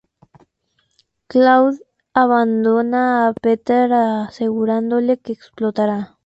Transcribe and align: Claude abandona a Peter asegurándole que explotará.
Claude 1.27 1.77
abandona 2.21 3.27
a 3.27 3.33
Peter 3.35 3.87
asegurándole 3.99 5.19
que 5.19 5.31
explotará. 5.31 6.17